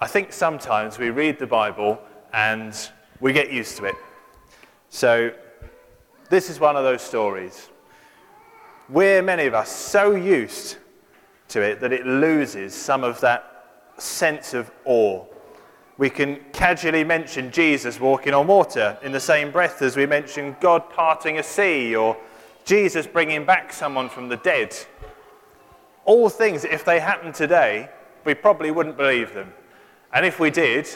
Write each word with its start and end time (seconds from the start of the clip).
I 0.00 0.06
think 0.06 0.32
sometimes 0.32 0.96
we 0.96 1.10
read 1.10 1.40
the 1.40 1.46
Bible 1.46 1.98
and 2.32 2.72
we 3.20 3.32
get 3.32 3.52
used 3.52 3.76
to 3.78 3.86
it. 3.86 3.96
So, 4.90 5.32
this 6.30 6.48
is 6.48 6.60
one 6.60 6.76
of 6.76 6.84
those 6.84 7.02
stories. 7.02 7.68
We're, 8.88 9.22
many 9.22 9.46
of 9.46 9.54
us, 9.54 9.70
so 9.70 10.14
used 10.14 10.76
to 11.48 11.62
it 11.62 11.80
that 11.80 11.92
it 11.92 12.06
loses 12.06 12.74
some 12.74 13.02
of 13.02 13.20
that 13.22 13.64
sense 13.96 14.54
of 14.54 14.70
awe. 14.84 15.24
We 15.96 16.10
can 16.10 16.38
casually 16.52 17.02
mention 17.02 17.50
Jesus 17.50 17.98
walking 17.98 18.34
on 18.34 18.46
water 18.46 18.96
in 19.02 19.10
the 19.10 19.18
same 19.18 19.50
breath 19.50 19.82
as 19.82 19.96
we 19.96 20.06
mention 20.06 20.54
God 20.60 20.88
parting 20.90 21.38
a 21.38 21.42
sea 21.42 21.96
or 21.96 22.16
Jesus 22.64 23.06
bringing 23.06 23.44
back 23.44 23.72
someone 23.72 24.08
from 24.08 24.28
the 24.28 24.36
dead. 24.36 24.76
All 26.04 26.28
things, 26.28 26.64
if 26.64 26.84
they 26.84 27.00
happened 27.00 27.34
today, 27.34 27.88
we 28.24 28.34
probably 28.34 28.70
wouldn't 28.70 28.96
believe 28.96 29.34
them. 29.34 29.52
And 30.12 30.24
if 30.24 30.40
we 30.40 30.50
did, 30.50 30.88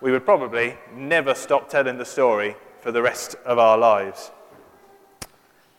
we 0.00 0.10
would 0.10 0.24
probably 0.24 0.76
never 0.94 1.34
stop 1.34 1.68
telling 1.68 1.98
the 1.98 2.04
story 2.04 2.56
for 2.80 2.92
the 2.92 3.02
rest 3.02 3.36
of 3.44 3.58
our 3.58 3.78
lives. 3.78 4.30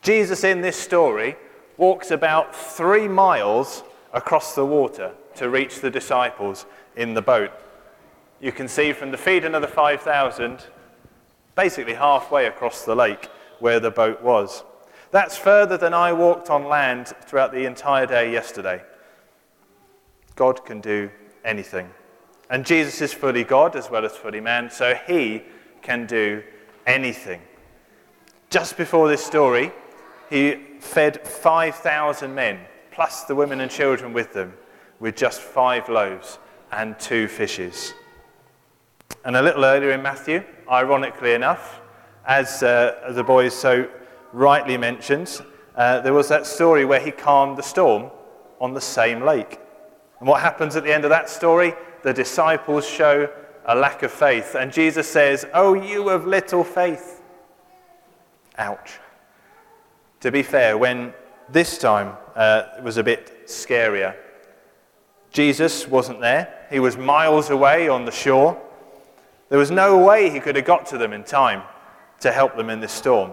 Jesus 0.02 0.44
in 0.44 0.60
this 0.60 0.76
story 0.76 1.36
walks 1.76 2.10
about 2.10 2.54
three 2.54 3.08
miles 3.08 3.82
across 4.12 4.54
the 4.54 4.64
water 4.64 5.12
to 5.36 5.48
reach 5.48 5.80
the 5.80 5.90
disciples 5.90 6.66
in 6.96 7.14
the 7.14 7.22
boat. 7.22 7.50
You 8.40 8.52
can 8.52 8.68
see 8.68 8.92
from 8.92 9.10
the 9.10 9.16
feeding 9.16 9.54
of 9.54 9.62
the 9.62 9.68
5,000, 9.68 10.64
basically 11.54 11.94
halfway 11.94 12.46
across 12.46 12.84
the 12.84 12.94
lake 12.94 13.28
where 13.60 13.80
the 13.80 13.90
boat 13.90 14.22
was. 14.22 14.64
That's 15.10 15.36
further 15.36 15.76
than 15.76 15.94
I 15.94 16.12
walked 16.12 16.50
on 16.50 16.64
land 16.64 17.08
throughout 17.26 17.52
the 17.52 17.66
entire 17.66 18.06
day 18.06 18.32
yesterday. 18.32 18.82
God 20.36 20.64
can 20.64 20.80
do 20.80 21.10
anything. 21.44 21.90
And 22.50 22.66
Jesus 22.66 23.00
is 23.00 23.12
fully 23.12 23.44
God 23.44 23.76
as 23.76 23.90
well 23.90 24.04
as 24.04 24.16
fully 24.16 24.40
man, 24.40 24.70
so 24.70 24.94
he 25.06 25.42
can 25.82 26.06
do 26.06 26.42
anything. 26.86 27.40
Just 28.50 28.76
before 28.76 29.08
this 29.08 29.24
story, 29.24 29.72
he 30.30 30.54
fed 30.80 31.26
5,000 31.26 32.34
men, 32.34 32.60
plus 32.90 33.24
the 33.24 33.34
women 33.34 33.60
and 33.60 33.70
children 33.70 34.12
with 34.12 34.32
them, 34.32 34.54
with 35.00 35.16
just 35.16 35.40
five 35.40 35.88
loaves 35.88 36.38
and 36.70 36.98
two 36.98 37.28
fishes. 37.28 37.94
And 39.24 39.36
a 39.36 39.42
little 39.42 39.64
earlier 39.64 39.90
in 39.92 40.02
Matthew, 40.02 40.44
ironically 40.70 41.32
enough, 41.32 41.80
as 42.26 42.62
uh, 42.62 43.12
the 43.12 43.24
boys 43.24 43.54
so 43.54 43.88
rightly 44.32 44.76
mentioned, 44.76 45.40
uh, 45.76 46.00
there 46.00 46.12
was 46.12 46.28
that 46.28 46.46
story 46.46 46.84
where 46.84 47.00
he 47.00 47.10
calmed 47.10 47.58
the 47.58 47.62
storm 47.62 48.10
on 48.60 48.74
the 48.74 48.80
same 48.80 49.24
lake. 49.24 49.58
And 50.20 50.28
what 50.28 50.40
happens 50.40 50.76
at 50.76 50.84
the 50.84 50.94
end 50.94 51.04
of 51.04 51.10
that 51.10 51.28
story? 51.28 51.74
The 52.04 52.12
disciples 52.12 52.86
show 52.86 53.30
a 53.64 53.74
lack 53.74 54.02
of 54.02 54.12
faith. 54.12 54.54
And 54.54 54.70
Jesus 54.70 55.08
says, 55.08 55.46
Oh, 55.54 55.72
you 55.72 56.10
of 56.10 56.26
little 56.26 56.62
faith. 56.62 57.22
Ouch. 58.58 59.00
To 60.20 60.30
be 60.30 60.42
fair, 60.42 60.76
when 60.76 61.14
this 61.48 61.78
time 61.78 62.16
uh, 62.36 62.64
was 62.82 62.98
a 62.98 63.02
bit 63.02 63.46
scarier, 63.46 64.14
Jesus 65.30 65.88
wasn't 65.88 66.20
there. 66.20 66.66
He 66.70 66.78
was 66.78 66.96
miles 66.96 67.48
away 67.48 67.88
on 67.88 68.04
the 68.04 68.12
shore. 68.12 68.60
There 69.48 69.58
was 69.58 69.70
no 69.70 69.98
way 69.98 70.28
he 70.28 70.40
could 70.40 70.56
have 70.56 70.64
got 70.66 70.86
to 70.86 70.98
them 70.98 71.14
in 71.14 71.24
time 71.24 71.62
to 72.20 72.32
help 72.32 72.54
them 72.54 72.68
in 72.68 72.80
this 72.80 72.92
storm. 72.92 73.32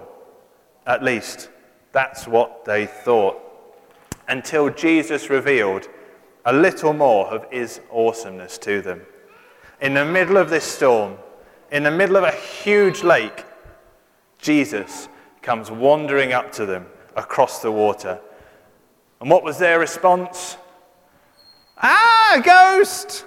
At 0.87 1.03
least, 1.03 1.49
that's 1.91 2.25
what 2.25 2.63
they 2.63 2.85
thought. 2.85 3.37
Until 4.29 4.69
Jesus 4.69 5.29
revealed 5.29 5.89
a 6.45 6.53
little 6.53 6.93
more 6.93 7.27
of 7.27 7.51
his 7.51 7.81
awesomeness 7.91 8.57
to 8.59 8.81
them. 8.81 9.01
In 9.81 9.93
the 9.93 10.05
middle 10.05 10.37
of 10.37 10.49
this 10.49 10.63
storm, 10.63 11.17
in 11.71 11.83
the 11.83 11.91
middle 11.91 12.17
of 12.17 12.23
a 12.23 12.31
huge 12.31 13.03
lake, 13.03 13.45
Jesus 14.39 15.07
comes 15.41 15.71
wandering 15.71 16.33
up 16.33 16.51
to 16.53 16.65
them 16.65 16.85
across 17.15 17.61
the 17.61 17.71
water. 17.71 18.19
And 19.19 19.29
what 19.29 19.43
was 19.43 19.57
their 19.57 19.79
response? 19.79 20.57
Ah, 21.77 22.41
ghost! 22.43 23.25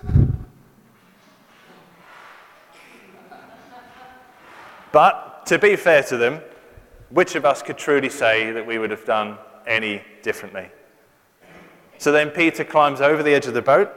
But 4.92 5.46
to 5.46 5.58
be 5.58 5.74
fair 5.76 6.02
to 6.04 6.16
them, 6.16 6.40
which 7.10 7.34
of 7.34 7.44
us 7.44 7.62
could 7.62 7.78
truly 7.78 8.08
say 8.08 8.52
that 8.52 8.66
we 8.66 8.78
would 8.78 8.90
have 8.90 9.04
done 9.04 9.38
any 9.66 10.02
differently? 10.22 10.68
So 12.04 12.12
then 12.12 12.28
Peter 12.28 12.64
climbs 12.64 13.00
over 13.00 13.22
the 13.22 13.32
edge 13.32 13.46
of 13.46 13.54
the 13.54 13.62
boat 13.62 13.90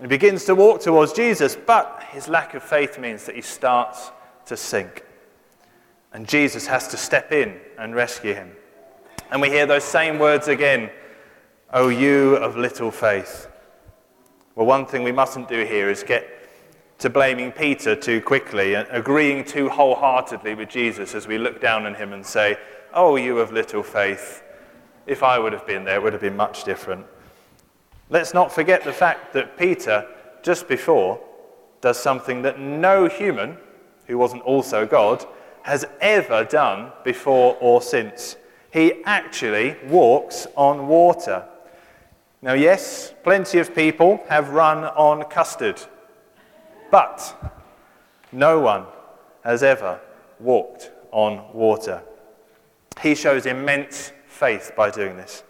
and 0.00 0.08
begins 0.08 0.44
to 0.46 0.56
walk 0.56 0.80
towards 0.80 1.12
Jesus, 1.12 1.54
but 1.54 2.02
his 2.10 2.26
lack 2.26 2.54
of 2.54 2.64
faith 2.64 2.98
means 2.98 3.26
that 3.26 3.36
he 3.36 3.42
starts 3.42 4.10
to 4.46 4.56
sink. 4.56 5.04
And 6.12 6.26
Jesus 6.26 6.66
has 6.66 6.88
to 6.88 6.96
step 6.96 7.30
in 7.30 7.60
and 7.78 7.94
rescue 7.94 8.34
him. 8.34 8.50
And 9.30 9.40
we 9.40 9.50
hear 9.50 9.66
those 9.66 9.84
same 9.84 10.18
words 10.18 10.48
again 10.48 10.90
O 11.72 11.90
you 11.90 12.34
of 12.34 12.56
little 12.56 12.90
faith. 12.90 13.46
Well, 14.56 14.66
one 14.66 14.84
thing 14.84 15.04
we 15.04 15.12
mustn't 15.12 15.46
do 15.46 15.64
here 15.64 15.88
is 15.88 16.02
get 16.02 16.26
to 16.98 17.08
blaming 17.08 17.52
Peter 17.52 17.94
too 17.94 18.20
quickly 18.20 18.74
and 18.74 18.88
agreeing 18.90 19.44
too 19.44 19.68
wholeheartedly 19.68 20.56
with 20.56 20.70
Jesus 20.70 21.14
as 21.14 21.28
we 21.28 21.38
look 21.38 21.60
down 21.60 21.86
on 21.86 21.94
him 21.94 22.14
and 22.14 22.26
say, 22.26 22.56
Oh, 22.92 23.14
you 23.14 23.38
of 23.38 23.52
little 23.52 23.84
faith. 23.84 24.42
If 25.06 25.22
I 25.22 25.38
would 25.38 25.52
have 25.52 25.68
been 25.68 25.84
there, 25.84 25.98
it 25.98 26.02
would 26.02 26.14
have 26.14 26.22
been 26.22 26.36
much 26.36 26.64
different. 26.64 27.06
Let's 28.10 28.34
not 28.34 28.52
forget 28.52 28.84
the 28.84 28.92
fact 28.92 29.32
that 29.32 29.56
Peter, 29.56 30.06
just 30.42 30.68
before, 30.68 31.20
does 31.80 31.98
something 31.98 32.42
that 32.42 32.58
no 32.58 33.08
human, 33.08 33.56
who 34.06 34.18
wasn't 34.18 34.42
also 34.42 34.86
God, 34.86 35.24
has 35.62 35.86
ever 36.00 36.44
done 36.44 36.92
before 37.04 37.56
or 37.60 37.80
since. 37.80 38.36
He 38.70 39.02
actually 39.04 39.76
walks 39.86 40.46
on 40.56 40.88
water. 40.88 41.44
Now, 42.42 42.52
yes, 42.52 43.14
plenty 43.22 43.58
of 43.58 43.74
people 43.74 44.22
have 44.28 44.50
run 44.50 44.84
on 44.84 45.24
custard, 45.30 45.80
but 46.90 47.54
no 48.32 48.60
one 48.60 48.84
has 49.44 49.62
ever 49.62 50.00
walked 50.40 50.90
on 51.10 51.52
water. 51.54 52.02
He 53.00 53.14
shows 53.14 53.46
immense 53.46 54.12
faith 54.26 54.72
by 54.76 54.90
doing 54.90 55.16
this. 55.16 55.42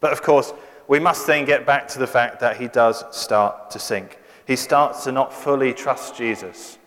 But 0.00 0.12
of 0.12 0.22
course, 0.22 0.54
we 0.90 0.98
must 0.98 1.24
then 1.24 1.44
get 1.44 1.64
back 1.64 1.86
to 1.86 2.00
the 2.00 2.06
fact 2.06 2.40
that 2.40 2.56
he 2.56 2.66
does 2.66 3.04
start 3.16 3.70
to 3.70 3.78
sink. 3.78 4.18
He 4.44 4.56
starts 4.56 5.04
to 5.04 5.12
not 5.12 5.32
fully 5.32 5.72
trust 5.72 6.16
Jesus. 6.16 6.78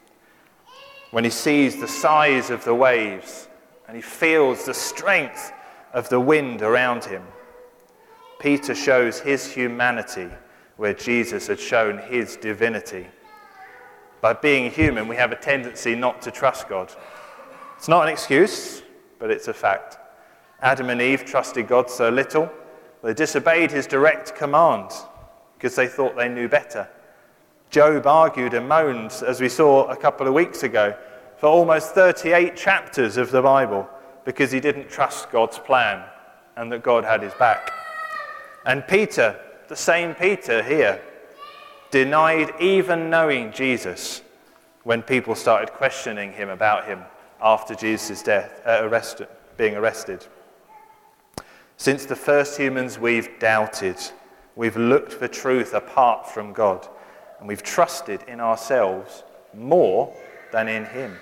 When 1.11 1.23
he 1.23 1.29
sees 1.29 1.79
the 1.79 1.87
size 1.87 2.49
of 2.49 2.65
the 2.65 2.75
waves 2.75 3.47
and 3.87 3.95
he 3.95 4.01
feels 4.01 4.65
the 4.65 4.73
strength 4.73 5.53
of 5.93 6.09
the 6.09 6.19
wind 6.19 6.61
around 6.63 7.05
him, 7.05 7.23
Peter 8.39 8.75
shows 8.75 9.21
his 9.21 9.49
humanity 9.49 10.27
where 10.75 10.93
Jesus 10.93 11.47
had 11.47 11.61
shown 11.61 11.97
his 11.99 12.35
divinity. 12.35 13.07
By 14.19 14.33
being 14.33 14.69
human, 14.69 15.07
we 15.07 15.15
have 15.15 15.31
a 15.31 15.37
tendency 15.37 15.95
not 15.95 16.21
to 16.23 16.31
trust 16.31 16.67
God. 16.67 16.91
It's 17.77 17.87
not 17.87 18.03
an 18.03 18.09
excuse, 18.09 18.83
but 19.17 19.31
it's 19.31 19.47
a 19.47 19.53
fact. 19.53 19.97
Adam 20.61 20.89
and 20.89 21.01
Eve 21.01 21.23
trusted 21.23 21.69
God 21.69 21.89
so 21.89 22.09
little 22.09 22.51
they 23.03 23.13
disobeyed 23.13 23.71
his 23.71 23.85
direct 23.85 24.35
command 24.35 24.91
because 25.55 25.75
they 25.75 25.87
thought 25.87 26.15
they 26.15 26.29
knew 26.29 26.47
better. 26.47 26.87
Job 27.69 28.07
argued 28.07 28.53
and 28.53 28.67
moaned, 28.69 29.11
as 29.25 29.41
we 29.41 29.49
saw 29.49 29.87
a 29.89 29.95
couple 29.95 30.27
of 30.27 30.33
weeks 30.33 30.63
ago, 30.63 30.95
for 31.37 31.47
almost 31.47 31.93
38 31.93 32.55
chapters 32.55 33.17
of 33.17 33.31
the 33.31 33.41
Bible 33.41 33.89
because 34.25 34.51
he 34.51 34.59
didn't 34.59 34.89
trust 34.89 35.31
God's 35.31 35.59
plan 35.59 36.03
and 36.55 36.71
that 36.71 36.83
God 36.83 37.03
had 37.03 37.21
his 37.21 37.33
back. 37.33 37.71
And 38.65 38.87
Peter, 38.87 39.39
the 39.67 39.75
same 39.75 40.15
Peter 40.15 40.63
here, 40.63 41.01
denied 41.91 42.53
even 42.61 43.09
knowing 43.09 43.51
Jesus 43.51 44.21
when 44.83 45.01
people 45.01 45.35
started 45.35 45.73
questioning 45.73 46.31
him 46.31 46.49
about 46.49 46.85
him 46.85 47.01
after 47.41 47.75
Jesus' 47.75 48.23
death, 48.23 48.61
uh, 48.65 48.79
arrested, 48.83 49.27
being 49.57 49.75
arrested. 49.75 50.25
Since 51.77 52.05
the 52.05 52.15
first 52.15 52.57
humans, 52.57 52.99
we've 52.99 53.39
doubted. 53.39 53.97
We've 54.55 54.77
looked 54.77 55.13
for 55.13 55.27
truth 55.27 55.73
apart 55.73 56.29
from 56.29 56.53
God. 56.53 56.87
And 57.39 57.47
we've 57.47 57.63
trusted 57.63 58.23
in 58.27 58.39
ourselves 58.39 59.23
more 59.53 60.15
than 60.51 60.67
in 60.67 60.85
Him. 60.85 61.17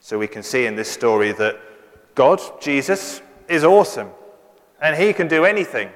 So 0.00 0.18
we 0.18 0.26
can 0.26 0.42
see 0.42 0.66
in 0.66 0.76
this 0.76 0.90
story 0.90 1.32
that 1.32 1.58
God, 2.14 2.40
Jesus, 2.60 3.22
is 3.48 3.64
awesome. 3.64 4.10
And 4.80 4.96
He 4.96 5.12
can 5.12 5.28
do 5.28 5.44
anything. 5.44 5.90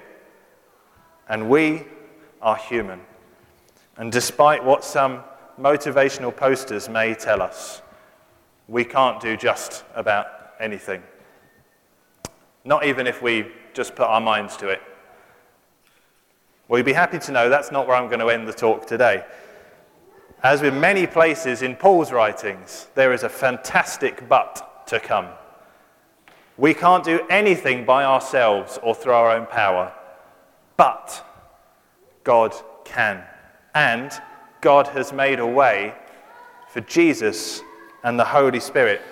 And 1.29 1.49
we 1.49 1.85
are 2.41 2.57
human. 2.57 3.01
And 3.97 4.11
despite 4.11 4.65
what 4.65 4.85
some 4.85 5.23
motivational 5.61 6.35
posters 6.35 6.89
may 6.89 7.15
tell 7.15 7.43
us, 7.43 7.83
we 8.67 8.85
can't 8.85 9.21
do 9.21 9.37
just 9.37 9.85
about 9.95 10.27
anything. 10.59 11.03
Not 12.65 12.85
even 12.85 13.07
if 13.07 13.23
we 13.23 13.47
just 13.73 13.95
put 13.95 14.07
our 14.07 14.21
minds 14.21 14.57
to 14.59 14.69
it. 14.69 14.83
Well, 16.69 16.79
you'd 16.79 16.85
be 16.85 16.93
happy 16.93 17.19
to 17.19 17.33
know 17.33 17.49
that's 17.49 17.73
not 17.73 17.89
where 17.89 17.97
I'm 17.97 18.07
going 18.07 18.21
to 18.21 18.29
end 18.29 18.47
the 18.47 18.53
talk 18.53 18.87
today. 18.87 19.25
As 20.43 20.63
with 20.63 20.75
many 20.75 21.07
places 21.07 21.63
in 21.63 21.77
Paul's 21.77 22.13
writings, 22.13 22.89
there 22.95 23.13
is 23.13 23.25
a 23.25 23.29
fantastic 23.29 24.29
but 24.29 24.87
to 24.87 25.01
come. 25.01 25.27
We 26.57 26.75
can't 26.75 27.05
do 27.05 27.27
anything 27.29 27.85
by 27.85 28.05
ourselves 28.05 28.79
or 28.83 28.95
through 28.95 29.13
our 29.13 29.31
own 29.31 29.47
power, 29.47 29.93
but 30.77 31.25
God 32.23 32.55
can. 32.85 33.25
And 33.75 34.13
God 34.61 34.87
has 34.89 35.13
made 35.13 35.41
a 35.41 35.47
way 35.47 35.95
for 36.69 36.81
Jesus 36.83 37.63
and 38.03 38.19
the 38.19 38.25
Holy 38.25 38.61
Spirit 38.61 39.03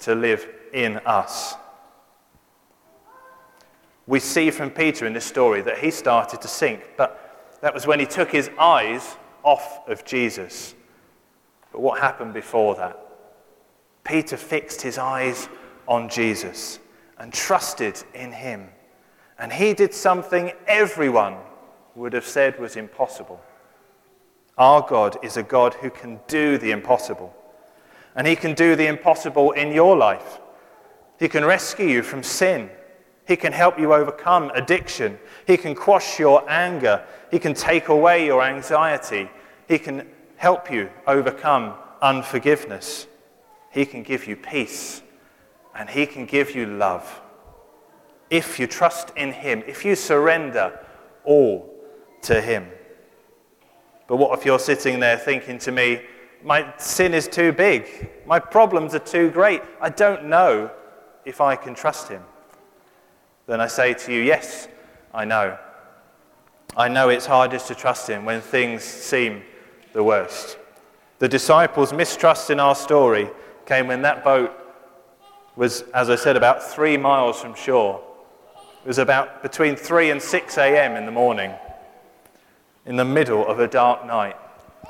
to 0.00 0.14
live 0.14 0.48
in 0.72 0.98
us. 0.98 1.54
We 4.06 4.18
see 4.20 4.50
from 4.50 4.70
Peter 4.70 5.06
in 5.06 5.12
this 5.12 5.24
story 5.24 5.62
that 5.62 5.78
he 5.78 5.90
started 5.90 6.40
to 6.42 6.48
sink, 6.48 6.82
but 6.96 7.58
that 7.60 7.72
was 7.72 7.86
when 7.86 8.00
he 8.00 8.06
took 8.06 8.30
his 8.30 8.50
eyes 8.58 9.16
off 9.42 9.88
of 9.88 10.04
Jesus. 10.04 10.74
But 11.70 11.80
what 11.80 12.00
happened 12.00 12.34
before 12.34 12.74
that? 12.76 12.98
Peter 14.04 14.36
fixed 14.36 14.82
his 14.82 14.98
eyes 14.98 15.48
on 15.86 16.08
Jesus 16.08 16.80
and 17.18 17.32
trusted 17.32 18.02
in 18.14 18.32
him. 18.32 18.68
And 19.38 19.52
he 19.52 19.74
did 19.74 19.94
something 19.94 20.52
everyone 20.66 21.36
would 21.94 22.12
have 22.12 22.26
said 22.26 22.58
was 22.58 22.76
impossible. 22.76 23.40
Our 24.58 24.82
God 24.82 25.16
is 25.22 25.36
a 25.36 25.42
God 25.42 25.74
who 25.74 25.90
can 25.90 26.20
do 26.26 26.58
the 26.58 26.72
impossible. 26.72 27.34
And 28.14 28.26
he 28.26 28.36
can 28.36 28.54
do 28.54 28.76
the 28.76 28.86
impossible 28.86 29.52
in 29.52 29.72
your 29.72 29.96
life. 29.96 30.40
He 31.18 31.28
can 31.28 31.44
rescue 31.44 31.86
you 31.86 32.02
from 32.02 32.22
sin. 32.22 32.70
He 33.26 33.36
can 33.36 33.52
help 33.52 33.78
you 33.78 33.92
overcome 33.94 34.50
addiction. 34.54 35.18
He 35.46 35.56
can 35.56 35.74
quash 35.74 36.18
your 36.18 36.48
anger. 36.50 37.04
He 37.30 37.38
can 37.38 37.54
take 37.54 37.88
away 37.88 38.26
your 38.26 38.42
anxiety. 38.42 39.30
He 39.68 39.78
can 39.78 40.08
help 40.36 40.70
you 40.70 40.90
overcome 41.06 41.74
unforgiveness. 42.00 43.06
He 43.70 43.86
can 43.86 44.02
give 44.02 44.26
you 44.26 44.36
peace. 44.36 45.02
And 45.74 45.88
He 45.88 46.04
can 46.04 46.26
give 46.26 46.54
you 46.54 46.66
love. 46.66 47.20
If 48.28 48.58
you 48.58 48.66
trust 48.66 49.12
in 49.16 49.32
Him, 49.32 49.62
if 49.66 49.84
you 49.84 49.94
surrender 49.94 50.80
all 51.24 51.72
to 52.22 52.40
Him. 52.40 52.66
But 54.08 54.16
what 54.16 54.38
if 54.38 54.44
you're 54.44 54.58
sitting 54.58 55.00
there 55.00 55.16
thinking 55.16 55.58
to 55.60 55.72
me, 55.72 56.02
my 56.44 56.74
sin 56.76 57.14
is 57.14 57.28
too 57.28 57.52
big, 57.52 58.10
my 58.26 58.38
problems 58.38 58.94
are 58.94 58.98
too 58.98 59.30
great, 59.30 59.62
I 59.80 59.90
don't 59.90 60.24
know 60.24 60.70
if 61.24 61.40
I 61.40 61.54
can 61.54 61.74
trust 61.74 62.08
Him? 62.08 62.22
Then 63.46 63.60
I 63.60 63.66
say 63.66 63.94
to 63.94 64.12
you, 64.12 64.22
yes, 64.22 64.68
I 65.12 65.24
know. 65.24 65.58
I 66.76 66.88
know 66.88 67.08
it's 67.08 67.26
hardest 67.26 67.68
to 67.68 67.74
trust 67.74 68.08
Him 68.08 68.24
when 68.24 68.40
things 68.40 68.82
seem 68.82 69.42
the 69.92 70.02
worst. 70.02 70.56
The 71.18 71.28
disciples' 71.28 71.92
mistrust 71.92 72.50
in 72.50 72.58
our 72.58 72.74
story 72.74 73.30
came 73.66 73.86
when 73.86 74.02
that 74.02 74.24
boat 74.24 74.52
was, 75.54 75.82
as 75.94 76.08
I 76.08 76.16
said, 76.16 76.36
about 76.36 76.62
three 76.62 76.96
miles 76.96 77.40
from 77.40 77.54
shore. 77.54 78.02
It 78.84 78.88
was 78.88 78.98
about 78.98 79.42
between 79.42 79.76
3 79.76 80.10
and 80.10 80.20
6 80.20 80.58
a.m. 80.58 80.96
in 80.96 81.06
the 81.06 81.12
morning, 81.12 81.52
in 82.86 82.96
the 82.96 83.04
middle 83.04 83.46
of 83.46 83.60
a 83.60 83.68
dark 83.68 84.06
night. 84.06 84.36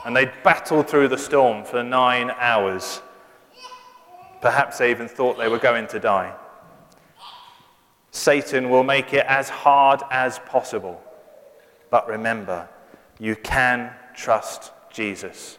And 0.06 0.16
they 0.16 0.32
battled 0.43 0.88
through 0.88 1.08
the 1.08 1.19
storm 1.19 1.64
for 1.64 1.82
nine 1.82 2.31
hours. 2.38 3.02
Perhaps 4.40 4.78
they 4.78 4.90
even 4.90 5.08
thought 5.08 5.37
they 5.37 5.48
were 5.48 5.58
going 5.58 5.87
to 5.88 6.00
die. 6.00 6.34
Satan 8.12 8.70
will 8.70 8.84
make 8.84 9.12
it 9.12 9.26
as 9.26 9.48
hard 9.48 10.02
as 10.10 10.38
possible. 10.40 11.02
But 11.90 12.06
remember, 12.06 12.68
you 13.18 13.34
can 13.36 13.92
trust 14.14 14.70
Jesus. 14.92 15.58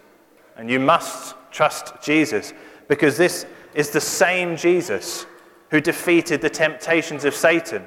And 0.55 0.69
you 0.69 0.79
must 0.79 1.35
trust 1.51 1.93
Jesus 2.01 2.53
because 2.87 3.17
this 3.17 3.45
is 3.73 3.89
the 3.89 3.99
same 3.99 4.55
Jesus 4.55 5.25
who 5.71 5.81
defeated 5.81 6.41
the 6.41 6.49
temptations 6.49 7.25
of 7.25 7.33
Satan, 7.33 7.83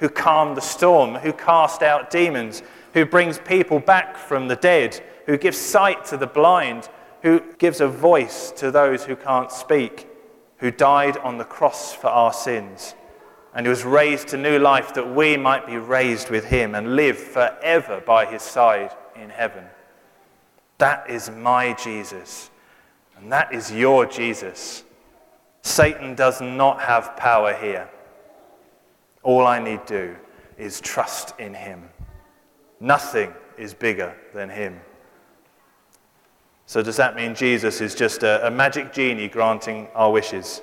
who 0.00 0.08
calmed 0.08 0.56
the 0.56 0.62
storm, 0.62 1.16
who 1.16 1.32
cast 1.32 1.82
out 1.82 2.10
demons, 2.10 2.62
who 2.94 3.04
brings 3.04 3.38
people 3.38 3.78
back 3.78 4.16
from 4.16 4.48
the 4.48 4.56
dead, 4.56 4.98
who 5.26 5.36
gives 5.36 5.58
sight 5.58 6.06
to 6.06 6.16
the 6.16 6.26
blind, 6.26 6.88
who 7.22 7.42
gives 7.58 7.82
a 7.82 7.88
voice 7.88 8.50
to 8.52 8.70
those 8.70 9.04
who 9.04 9.16
can't 9.16 9.52
speak, 9.52 10.08
who 10.58 10.70
died 10.70 11.18
on 11.18 11.36
the 11.36 11.44
cross 11.44 11.92
for 11.92 12.06
our 12.06 12.32
sins, 12.32 12.94
and 13.58 13.66
who 13.66 13.70
was 13.70 13.84
raised 13.84 14.28
to 14.28 14.36
new 14.36 14.56
life 14.56 14.94
that 14.94 15.16
we 15.16 15.36
might 15.36 15.66
be 15.66 15.78
raised 15.78 16.30
with 16.30 16.44
him 16.44 16.76
and 16.76 16.94
live 16.94 17.18
forever 17.18 18.00
by 18.06 18.24
his 18.24 18.40
side 18.40 18.94
in 19.20 19.28
heaven. 19.28 19.64
That 20.78 21.10
is 21.10 21.28
my 21.28 21.72
Jesus, 21.72 22.50
and 23.16 23.32
that 23.32 23.52
is 23.52 23.72
your 23.72 24.06
Jesus. 24.06 24.84
Satan 25.62 26.14
does 26.14 26.40
not 26.40 26.80
have 26.82 27.16
power 27.16 27.52
here. 27.52 27.90
All 29.24 29.44
I 29.44 29.58
need 29.58 29.84
do 29.86 30.14
is 30.56 30.80
trust 30.80 31.34
in 31.40 31.52
him. 31.52 31.88
Nothing 32.78 33.34
is 33.56 33.74
bigger 33.74 34.14
than 34.34 34.50
him. 34.50 34.80
So, 36.66 36.80
does 36.80 36.96
that 36.98 37.16
mean 37.16 37.34
Jesus 37.34 37.80
is 37.80 37.96
just 37.96 38.22
a, 38.22 38.46
a, 38.46 38.52
magic 38.52 38.92
genie 38.92 39.26
granting 39.26 39.88
our 39.96 40.12
wishes, 40.12 40.62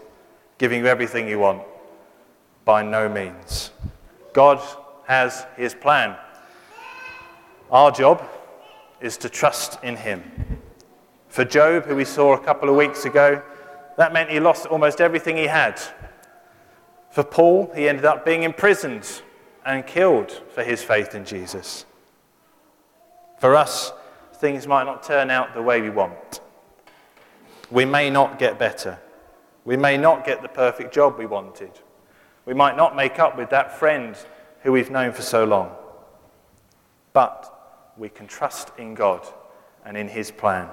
giving 0.58 0.80
you 0.80 0.88
everything 0.88 1.28
you 1.28 1.40
want? 1.40 1.62
By 2.66 2.84
no 2.84 3.08
means. 3.08 3.72
God 4.34 4.60
has 5.06 5.46
his 5.56 5.74
plan. 5.74 6.18
Our 7.72 7.92
job 7.92 8.28
is 9.00 9.18
to 9.18 9.30
trust 9.30 9.78
in 9.84 9.96
him. 9.96 10.24
For 11.30 11.46
Job, 11.46 11.86
who 11.86 11.96
we 11.96 12.06
saw 12.06 12.34
a 12.34 12.40
couple 12.40 12.70
of 12.70 12.76
weeks 12.76 13.06
ago, 13.06 13.42
that 13.98 14.14
meant 14.14 14.30
he 14.30 14.40
lost 14.40 14.66
almost 14.66 15.00
everything 15.00 15.38
he 15.38 15.48
had. 15.48 15.80
For 17.12 17.24
Paul, 17.24 17.72
he 17.76 17.88
ended 17.88 18.06
up 18.06 18.26
being 18.26 18.44
imprisoned 18.44 19.22
and 19.66 19.86
killed 19.86 20.32
for 20.54 20.64
his 20.64 20.84
faith 20.84 21.16
in 21.16 21.26
Jesus. 21.26 21.86
For 23.40 23.56
us, 23.56 23.92
things 24.36 24.68
might 24.68 24.84
not 24.84 25.04
turn 25.04 25.30
out 25.30 25.54
the 25.54 25.62
way 25.62 25.82
we 25.82 25.90
want. 25.90 26.42
We 27.72 27.86
may 27.86 28.10
not 28.10 28.40
get 28.40 28.60
better. 28.60 29.00
We 29.66 29.78
may 29.78 29.98
not 29.98 30.26
get 30.26 30.42
the 30.42 30.48
perfect 30.48 30.94
job 30.94 31.18
we 31.18 31.26
wanted. 31.26 31.72
We 32.46 32.54
might 32.54 32.78
not 32.78 32.96
make 32.96 33.20
up 33.20 33.38
with 33.38 33.50
that 33.50 33.78
friend 33.78 34.16
who 34.62 34.72
we've 34.72 34.92
known 34.92 35.12
for 35.14 35.22
so 35.22 35.44
long. 35.46 35.72
But 37.14 37.52
we 37.98 38.10
can 38.10 38.28
trust 38.28 38.72
in 38.78 38.94
God 38.94 39.26
and 39.86 39.96
in 39.96 40.08
His 40.08 40.32
plan, 40.32 40.70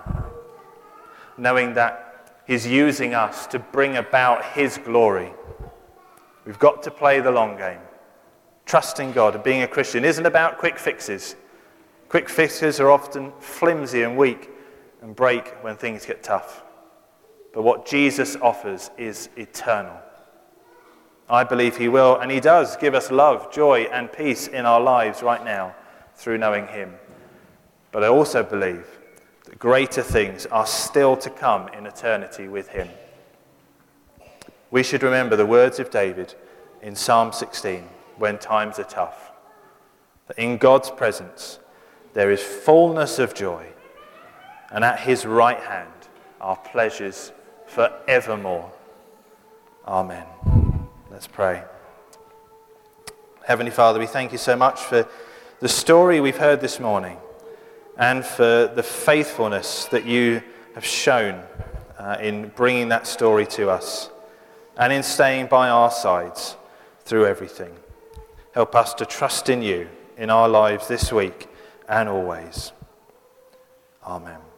knowing 1.36 1.74
that 1.74 2.40
He's 2.46 2.66
using 2.66 3.14
us 3.14 3.46
to 3.48 3.58
bring 3.58 3.96
about 3.96 4.44
His 4.44 4.78
glory. 4.78 5.32
We've 6.44 6.58
got 6.58 6.82
to 6.82 6.90
play 6.90 7.20
the 7.20 7.30
long 7.30 7.56
game. 7.56 7.78
Trusting 8.66 9.12
God 9.12 9.34
and 9.34 9.44
being 9.44 9.62
a 9.62 9.68
Christian 9.68 10.04
isn't 10.04 10.26
about 10.26 10.58
quick 10.58 10.78
fixes. 10.78 11.36
Quick 12.08 12.28
fixes 12.28 12.80
are 12.80 12.90
often 12.90 13.32
flimsy 13.38 14.02
and 14.02 14.16
weak 14.16 14.50
and 15.00 15.14
break 15.16 15.48
when 15.62 15.76
things 15.76 16.04
get 16.04 16.22
tough. 16.22 16.62
But 17.54 17.62
what 17.62 17.86
Jesus 17.86 18.36
offers 18.36 18.90
is 18.98 19.28
eternal. 19.36 19.96
I 21.28 21.44
believe 21.44 21.76
He 21.76 21.88
will, 21.88 22.18
and 22.18 22.30
He 22.30 22.40
does 22.40 22.76
give 22.76 22.94
us 22.94 23.10
love, 23.10 23.52
joy, 23.52 23.82
and 23.92 24.12
peace 24.12 24.48
in 24.48 24.66
our 24.66 24.80
lives 24.80 25.22
right 25.22 25.44
now 25.44 25.74
through 26.14 26.38
knowing 26.38 26.66
Him. 26.66 26.94
But 27.92 28.02
I 28.02 28.08
also 28.08 28.42
believe 28.42 28.86
that 29.44 29.58
greater 29.58 30.02
things 30.02 30.46
are 30.46 30.66
still 30.66 31.16
to 31.18 31.30
come 31.30 31.68
in 31.68 31.86
eternity 31.86 32.48
with 32.48 32.68
him. 32.68 32.88
We 34.70 34.82
should 34.82 35.02
remember 35.02 35.36
the 35.36 35.46
words 35.46 35.78
of 35.78 35.90
David 35.90 36.34
in 36.80 36.96
Psalm 36.96 37.32
16 37.32 37.84
when 38.16 38.38
times 38.38 38.78
are 38.78 38.84
tough. 38.84 39.30
That 40.28 40.38
in 40.38 40.56
God's 40.56 40.90
presence 40.90 41.58
there 42.14 42.30
is 42.30 42.42
fullness 42.42 43.18
of 43.18 43.34
joy, 43.34 43.66
and 44.70 44.84
at 44.84 45.00
his 45.00 45.26
right 45.26 45.60
hand 45.60 45.90
are 46.40 46.56
pleasures 46.56 47.32
forevermore. 47.66 48.72
Amen. 49.86 50.24
Let's 51.12 51.26
pray. 51.26 51.62
Heavenly 53.44 53.70
Father, 53.70 53.98
we 53.98 54.06
thank 54.06 54.32
you 54.32 54.38
so 54.38 54.56
much 54.56 54.80
for 54.80 55.06
the 55.60 55.68
story 55.68 56.20
we've 56.20 56.38
heard 56.38 56.62
this 56.62 56.80
morning 56.80 57.18
and 57.98 58.24
for 58.24 58.72
the 58.74 58.82
faithfulness 58.82 59.84
that 59.86 60.06
you 60.06 60.42
have 60.74 60.86
shown 60.86 61.42
uh, 61.98 62.16
in 62.18 62.48
bringing 62.56 62.88
that 62.88 63.06
story 63.06 63.44
to 63.48 63.68
us 63.68 64.08
and 64.78 64.90
in 64.90 65.02
staying 65.02 65.48
by 65.48 65.68
our 65.68 65.90
sides 65.90 66.56
through 67.04 67.26
everything. 67.26 67.74
Help 68.54 68.74
us 68.74 68.94
to 68.94 69.04
trust 69.04 69.50
in 69.50 69.60
you 69.60 69.90
in 70.16 70.30
our 70.30 70.48
lives 70.48 70.88
this 70.88 71.12
week 71.12 71.46
and 71.90 72.08
always. 72.08 72.72
Amen. 74.02 74.51